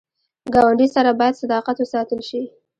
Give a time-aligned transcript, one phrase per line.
[0.53, 2.41] ګاونډي سره باید صداقت وساتل شي